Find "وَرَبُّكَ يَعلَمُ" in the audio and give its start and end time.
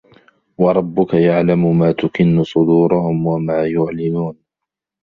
0.57-1.79